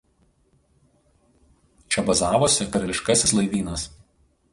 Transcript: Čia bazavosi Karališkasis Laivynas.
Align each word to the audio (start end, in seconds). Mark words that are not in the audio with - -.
Čia 1.95 2.03
bazavosi 2.07 2.67
Karališkasis 2.77 3.35
Laivynas. 3.41 3.85